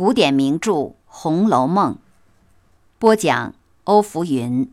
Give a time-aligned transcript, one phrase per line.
[0.00, 0.72] 古典名著
[1.04, 1.96] 《红楼梦》，
[2.98, 3.54] 播讲
[3.84, 4.72] 欧福云。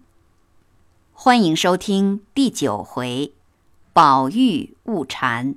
[1.12, 3.34] 欢迎收听第九回：
[3.92, 5.56] 宝玉误禅。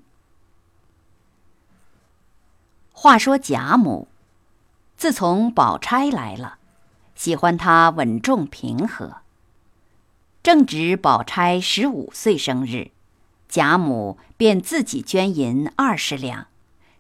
[2.91, 4.09] 话说贾母，
[4.97, 6.59] 自从宝钗来了，
[7.15, 9.19] 喜欢她稳重平和。
[10.43, 12.91] 正值宝钗十五岁生日，
[13.49, 16.49] 贾母便自己捐银二十两。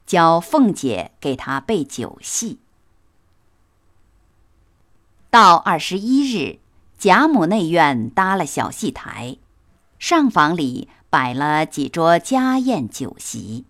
[0.06, 2.58] 教凤姐给她备酒戏。
[5.30, 6.58] 到二十一日，
[6.98, 9.36] 贾母内院搭了小戏台，
[9.98, 13.64] 上房里摆了几桌家宴酒席。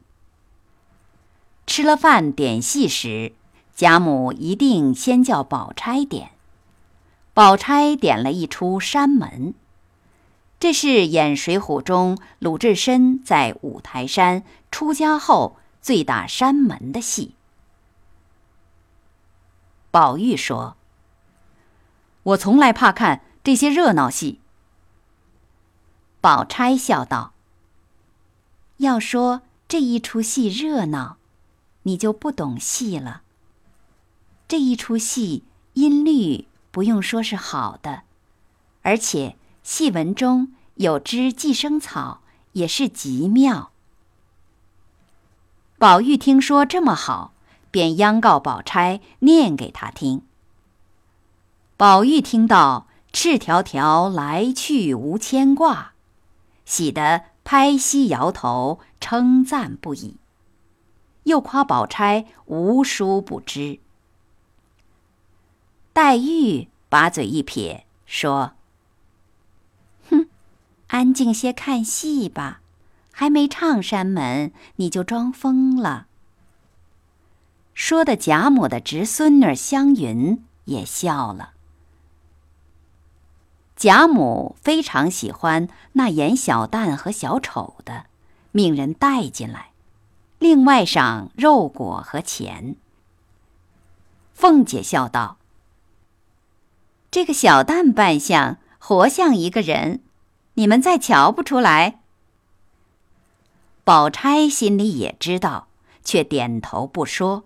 [1.66, 3.32] 吃了饭点戏时，
[3.74, 6.30] 贾母一定先叫宝钗点。
[7.34, 9.52] 宝钗点了一出《山门》，
[10.58, 15.56] 这是演《水浒》中鲁智深在五台山出家后。
[15.82, 17.34] 醉打山门的戏，
[19.90, 20.76] 宝玉说
[22.22, 24.40] ：“我从来怕看这些热闹戏。”
[26.20, 27.32] 宝钗笑道
[28.78, 31.16] ：“要说这一出戏热闹，
[31.84, 33.22] 你就不懂戏了。
[34.46, 38.02] 这一出戏音律不用说是好的，
[38.82, 42.20] 而且戏文中有支寄生草，
[42.52, 43.70] 也是极妙。”
[45.78, 47.32] 宝玉听说这么好，
[47.70, 50.22] 便央告宝钗念给他听。
[51.80, 55.94] 宝玉听到“赤条条来去无牵挂”，
[56.66, 60.18] 喜得拍膝摇头，称赞不已，
[61.22, 63.80] 又夸宝钗无书不知。
[65.94, 68.52] 黛玉把嘴一撇，说
[70.10, 70.28] ：“哼，
[70.88, 72.60] 安静些看戏吧。”
[73.10, 76.08] 还没唱山门，你就装疯了。
[77.72, 81.54] 说的贾母的侄孙女湘云也笑了。
[83.80, 88.04] 贾母非常喜欢那演小旦和小丑的，
[88.52, 89.70] 命人带进来，
[90.38, 92.76] 另外赏肉果和钱。
[94.34, 95.38] 凤姐笑道
[97.10, 100.02] ：“这个小旦扮相活像一个人，
[100.54, 102.00] 你们再瞧不出来？”
[103.82, 105.68] 宝钗心里也知道，
[106.04, 107.44] 却点头不说。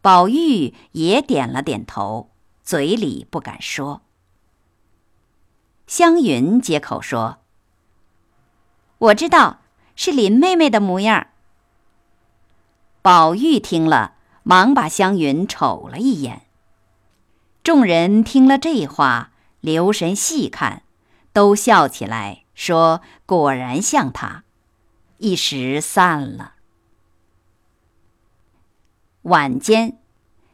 [0.00, 2.30] 宝玉也点了点头，
[2.62, 4.02] 嘴里不敢说。
[5.94, 7.40] 湘云接口说
[8.96, 9.58] ：“我知道
[9.94, 11.26] 是林妹妹的模样。”
[13.02, 16.46] 宝玉听了，忙把湘云瞅了一眼。
[17.62, 20.84] 众人听了这话，留神细看，
[21.34, 24.44] 都笑起来，说：“果然像她。”
[25.20, 26.54] 一时散了。
[29.24, 29.98] 晚间，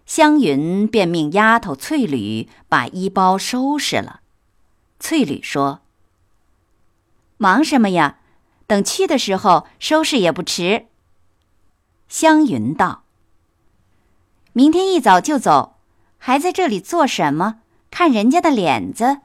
[0.04, 4.22] 湘云便命丫头翠缕把衣包收拾了。
[5.00, 5.80] 翠缕说
[7.38, 8.18] ：“忙什么呀？
[8.66, 10.86] 等去的时候收拾也不迟。”
[12.08, 13.04] 湘云道
[14.52, 15.76] ：“明天一早就走，
[16.18, 17.60] 还在这里做什么？
[17.90, 19.20] 看人家的脸子。”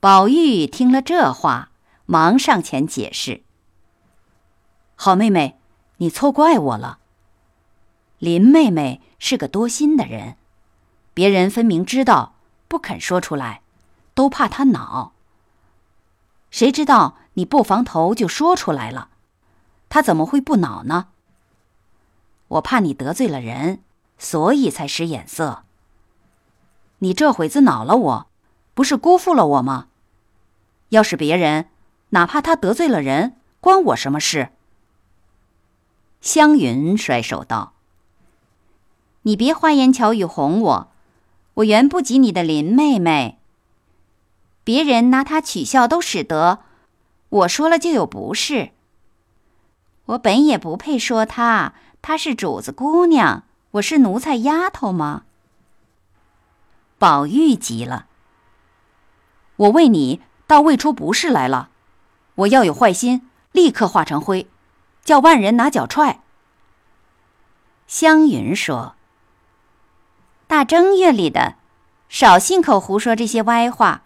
[0.00, 1.70] 宝玉听了这话，
[2.06, 3.42] 忙上前解释。
[4.96, 5.58] 好妹妹，
[5.96, 6.98] 你错怪我了。
[8.18, 10.36] 林妹妹是个多心的人，
[11.14, 12.34] 别人分明知道，
[12.68, 13.62] 不肯说出来，
[14.14, 15.12] 都怕他恼。
[16.50, 19.08] 谁知道你不防头就说出来了，
[19.88, 21.08] 他怎么会不恼呢？
[22.48, 23.80] 我怕你得罪了人，
[24.18, 25.64] 所以才使眼色。
[26.98, 28.26] 你这会子恼了我，
[28.72, 29.88] 不是辜负了我吗？
[30.90, 31.68] 要是别人，
[32.10, 34.50] 哪怕他得罪了人，关我什么事？
[36.20, 37.72] 湘云甩手道
[39.22, 40.92] ：“你别花言巧语哄我，
[41.54, 43.38] 我原不及你的林妹妹。
[44.64, 46.60] 别人拿她取笑都使得，
[47.28, 48.70] 我说了就有不是。
[50.06, 55.24] 我本也不配说她，她是主子姑娘，我是奴才丫头吗？”
[56.98, 58.06] 宝玉急了
[59.56, 61.68] ：“我为你倒喂出不是来了，
[62.36, 64.48] 我要有坏心，立刻化成灰。”
[65.04, 66.22] 叫万人拿脚踹。
[67.86, 68.94] 湘云说
[70.48, 71.56] ：“大正月里的，
[72.08, 74.02] 少信口胡说这些歪话。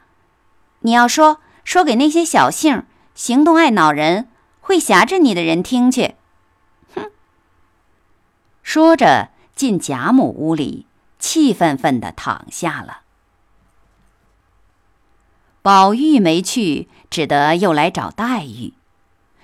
[0.80, 2.84] 你要说，说给那些小性、
[3.14, 4.28] 行动爱恼人、
[4.60, 6.14] 会挟着你的人听去。”
[6.94, 7.10] 哼！
[8.62, 10.86] 说着，进贾母屋里，
[11.18, 13.00] 气愤愤的躺下了。
[15.62, 18.74] 宝玉没去，只得又来找黛玉，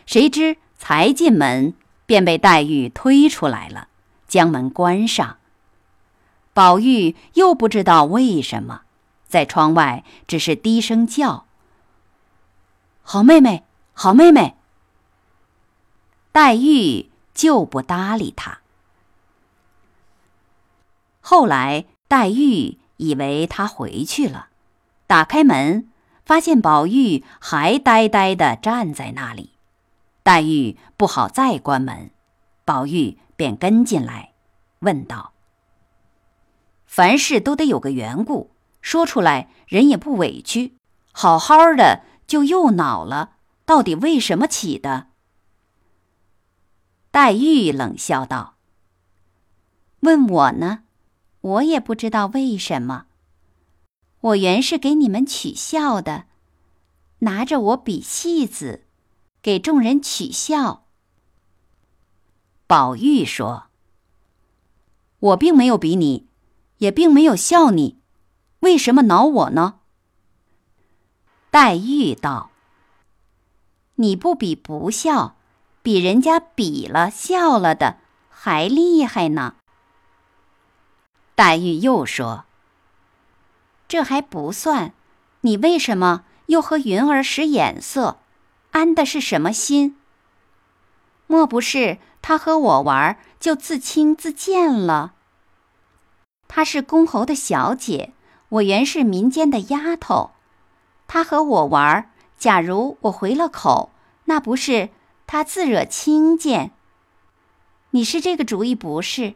[0.07, 0.57] 谁知。
[0.77, 1.73] 才进门，
[2.05, 3.89] 便被黛玉推出来了，
[4.29, 5.39] 将门关上。
[6.53, 8.83] 宝玉又不知道为什么，
[9.35, 11.47] 在窗外只是低声叫
[13.03, 14.55] ：“好妹妹，好妹妹。”
[16.31, 18.61] 黛玉就不搭理他。
[21.21, 24.51] 后来，黛玉以为他回去了，
[25.09, 25.89] 打开门，
[26.25, 29.51] 发现宝玉还呆呆地站在那里。
[30.23, 32.13] 黛玉不好再关门，
[32.65, 34.31] 宝玉便跟进来，
[34.79, 35.33] 问道
[36.87, 38.54] ：“凡事都得有个缘故，
[38.85, 40.77] 说出来人也不委屈。
[41.11, 45.07] 好好的就又恼了，到底为什么起的？”
[47.11, 48.57] 黛玉冷笑道
[50.01, 50.83] ：“问我呢？”
[51.41, 53.07] 我也不知道为什么。
[54.21, 56.25] 我原是给你们取笑的，
[57.19, 58.87] 拿着我比戏子，
[59.43, 60.87] 给众人取笑。
[62.67, 63.67] 宝玉说
[65.21, 66.29] ：“我并没有比你，
[66.79, 67.99] 也并没有笑你，
[68.65, 69.81] 为什么恼我呢？”
[71.53, 72.51] 黛玉道
[73.97, 75.37] ：“你不比不笑，
[75.83, 79.55] 比人家比了笑了的还厉害呢。”
[81.37, 82.45] 黛玉又说
[83.87, 84.95] ：“这还不算，
[85.43, 88.19] 你为什么又和云儿使眼色？
[88.73, 89.97] 安的是什么心？
[91.27, 95.15] 莫不是他和我玩就自轻自贱了？
[96.49, 98.13] 她是公侯的小姐，
[98.55, 100.31] 我原是民间的丫头。
[101.09, 103.91] 他和我玩，假如我回了口，
[104.27, 104.91] 那不是
[105.27, 106.71] 他自惹轻贱？
[107.91, 109.35] 你是这个主意不是？”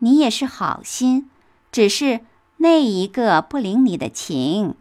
[0.00, 1.28] 你也是好心，
[1.72, 2.20] 只是
[2.58, 4.76] 那一个不领你的情，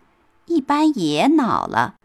[0.45, 1.95] 一般也恼了。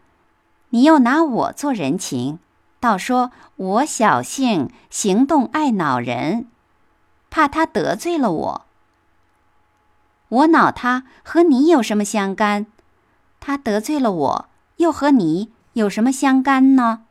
[0.69, 2.39] 你又拿我做人情，
[2.79, 6.47] 倒说我小性行动爱恼人，
[7.29, 8.65] 怕他得罪了我。
[10.33, 12.65] 我恼他和你有什么相干？
[13.39, 17.03] 他得罪了我，又和你有什么相干呢？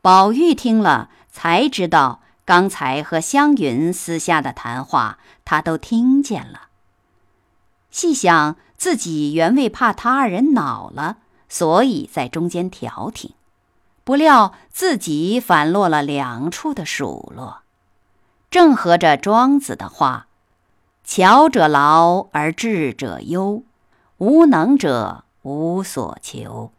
[0.00, 2.20] 宝玉听了，才知道。
[2.44, 6.62] 刚才和湘云私下的谈话，他都听见了。
[7.92, 11.18] 细想自己原为怕他二人恼了，
[11.48, 13.32] 所以在中间调停，
[14.02, 17.62] 不料自己反落了两处的数落，
[18.50, 20.26] 正合着庄子的话
[21.04, 23.62] ：“巧者劳而智者忧，
[24.18, 26.72] 无能者无所求。”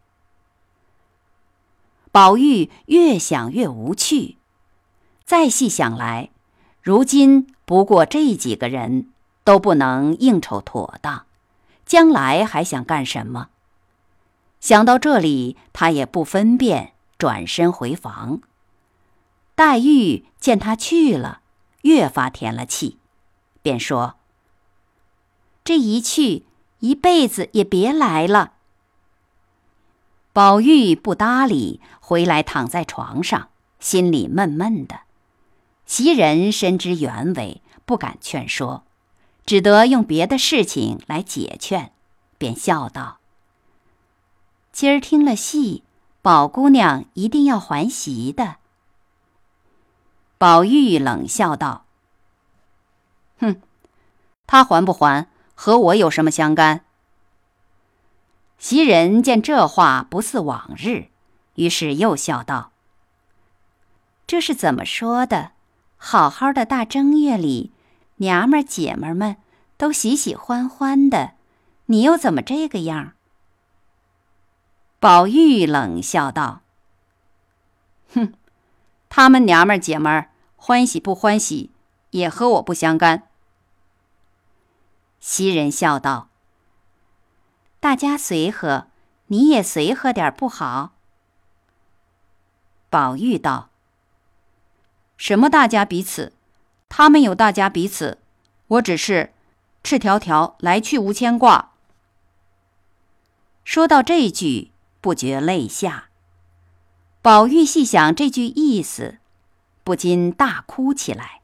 [2.10, 4.38] 宝玉越想越无趣。
[5.24, 6.30] 再细想来，
[6.82, 9.10] 如今不过这几个人
[9.42, 11.26] 都不能应酬妥当，
[11.84, 13.48] 将来还想干什么？
[14.60, 18.40] 想到这里，他也不分辨，转身回房。
[19.54, 21.40] 黛玉见他去了，
[21.82, 22.98] 越发添了气，
[23.64, 24.16] 便说
[25.64, 26.44] ：“这一去，
[26.80, 28.52] 一辈子也别来了。”
[30.34, 33.48] 宝玉不搭理，回来躺在床上，
[33.80, 35.00] 心里闷闷的。
[35.86, 38.84] 袭人深知原委，不敢劝说，
[39.46, 41.90] 只得用别的事情来解劝，
[42.36, 43.16] 便笑道
[44.72, 45.84] ：“今儿听了戏，
[46.20, 48.56] 宝姑娘一定要还席的。”
[50.36, 51.83] 宝玉冷笑道
[53.38, 53.60] ：“哼，
[54.46, 56.84] 他还不还，和我有什么相干？”
[58.58, 61.08] 袭人见这话不似往日，
[61.56, 62.70] 于是又笑道
[64.26, 65.52] ：“这是怎么说的？”
[65.96, 67.72] 好好的大正月里，
[68.16, 69.36] 娘们儿姐们儿们
[69.78, 71.32] 都喜喜欢欢的，
[71.86, 73.12] 你又怎么这个样？
[75.00, 76.60] 宝玉冷笑道
[78.14, 78.34] ：“哼，
[79.08, 81.70] 他们娘们儿姐们儿欢喜不欢喜，
[82.14, 83.28] 也和我不相干。”
[85.18, 86.28] 袭人笑道
[87.80, 88.86] ：“大家随和，
[89.26, 90.92] 你也随和点不好？”
[92.88, 93.70] 宝玉道。
[95.16, 96.32] 什么大家彼此？
[96.88, 98.18] 他们有大家彼此，
[98.68, 99.32] 我只是
[99.82, 101.72] 赤条条来去无牵挂。
[103.64, 106.10] 说到这句，不觉泪下。
[107.22, 109.18] 宝玉细想这句意思，
[109.82, 111.40] 不禁大哭起来，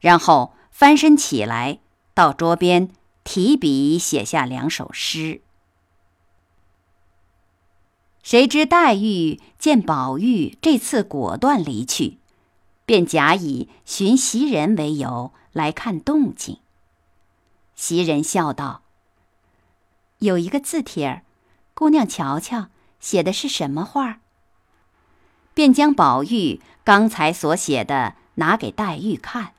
[0.00, 1.80] 然后翻身起来，
[2.14, 2.90] 到桌边
[3.24, 5.40] 提笔写下两首诗。
[8.22, 12.18] 谁知黛玉见宝玉这次果断离去。
[12.84, 16.58] 便假以寻袭人为由来看动静。
[17.74, 18.80] 袭人笑道
[20.20, 21.22] ：“有一个字帖儿，
[21.74, 24.20] 姑娘瞧瞧，写的是什么话？”
[25.52, 29.52] 便将宝玉刚才所写的拿给黛玉看。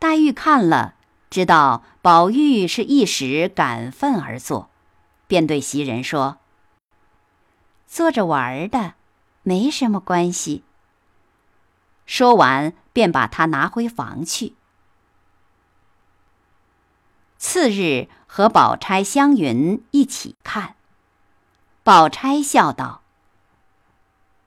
[0.00, 0.94] 黛玉看了，
[1.28, 4.70] 知道宝玉是一时感愤而作，
[5.26, 6.38] 便对袭人说
[7.86, 8.94] ：“坐着玩的，
[9.42, 10.64] 没什么关系。”
[12.06, 14.54] 说完，便把它拿回房去。
[17.36, 20.76] 次日，和宝钗、湘云一起看。
[21.82, 23.02] 宝钗笑道：“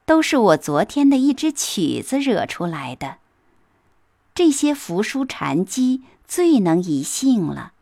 [0.04, 3.18] 都是我昨天的一支曲子惹出来的。
[4.34, 7.74] 这些扶书禅机最能移性了。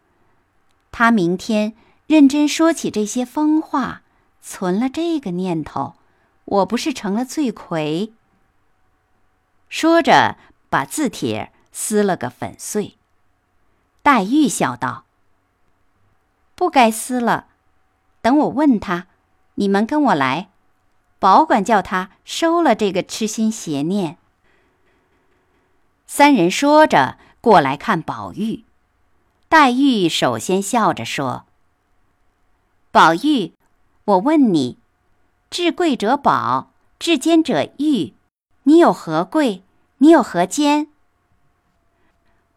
[0.92, 1.74] 他明天
[2.08, 4.02] 认真说起这些疯话，
[4.42, 5.96] 存了这个念头，
[6.46, 8.14] 我不是成了罪魁？”
[9.70, 10.38] 说着，
[10.70, 12.98] 把字帖撕了个粉碎。
[14.04, 15.06] 黛玉笑道
[16.56, 17.48] ：“不该撕了，
[18.22, 19.08] 等我问他。”
[19.56, 20.50] 你们跟我来，
[21.20, 24.18] 保管叫他收了这个痴心邪念。
[26.14, 28.66] 三人说着过来看宝玉，
[29.48, 31.46] 黛玉首先笑着说
[32.92, 33.54] ：“宝玉，
[34.04, 34.78] 我问你，
[35.50, 38.14] 至贵者宝，至坚者玉，
[38.64, 39.64] 你有何贵？
[40.00, 40.88] 你有何坚？”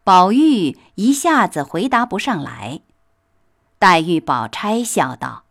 [0.03, 2.81] 宝玉一下子回答不上来。
[3.79, 5.45] 黛玉、宝钗笑道。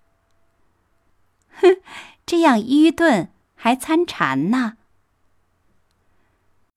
[1.55, 1.81] 哼，
[2.27, 4.77] 这样愚钝还参禅呢。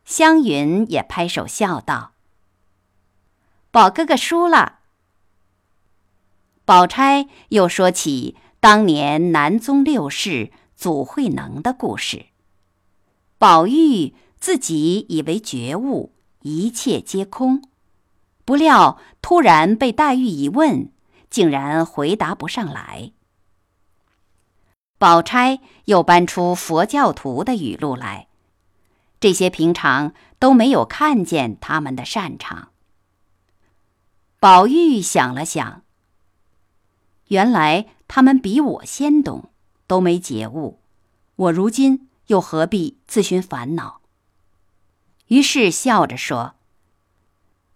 [0.07, 2.13] 湘云也拍手笑道
[3.71, 4.79] ：“宝哥哥输了。”
[6.63, 12.27] 宝钗又说起当年南宗六世祖慧能的故事。
[13.37, 17.61] 宝玉自己以为觉悟，一切皆空，
[18.45, 20.89] 不料突然被黛玉一问，
[21.29, 23.11] 竟然回答不上来。
[24.97, 28.27] 宝钗又搬出佛教徒的语录来，
[29.19, 32.69] 这些平常都没有看见他们的擅长。
[34.39, 35.81] 宝玉想了想，
[37.27, 39.50] 原来他们比我先懂，
[39.88, 40.79] 都没觉悟，
[41.36, 44.01] 我如今又何必自寻烦恼？
[45.27, 46.55] 于是笑着说：“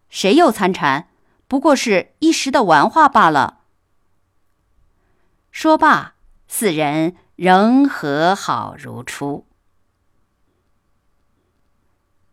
[0.10, 1.10] 谁又参禅？
[1.48, 3.62] 不过是一时的玩话罢了。”
[5.52, 6.16] 说罢。
[6.54, 9.46] 四人仍和好如初。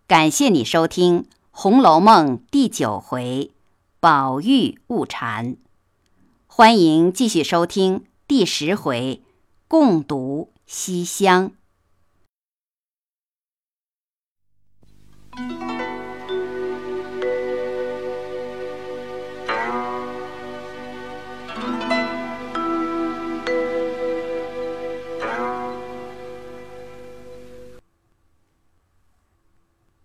[0.08, 3.50] 感谢你收听《红楼梦》第九回
[4.00, 5.58] “宝玉误禅”，
[6.48, 9.20] 欢迎继续收听第十回
[9.68, 11.52] “共读西厢”。